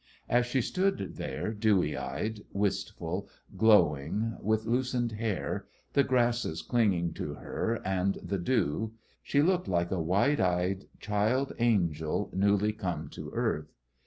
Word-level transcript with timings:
As 0.27 0.47
she 0.47 0.61
stood 0.61 1.17
there 1.17 1.53
dewy 1.53 1.95
eyed, 1.95 2.41
wistful, 2.53 3.29
glowing, 3.55 4.35
with 4.41 4.65
loosened 4.65 5.11
hair, 5.11 5.67
the 5.93 6.03
grasses 6.03 6.63
clinging 6.63 7.13
to 7.13 7.35
her, 7.35 7.79
and 7.85 8.15
the 8.23 8.39
dew, 8.39 8.93
she 9.21 9.43
looked 9.43 9.67
like 9.67 9.91
a 9.91 10.01
wide 10.01 10.39
eyed 10.41 10.85
child 10.99 11.53
angel 11.59 12.31
newly 12.33 12.73
come 12.73 13.09
to 13.09 13.29
earth. 13.35 13.75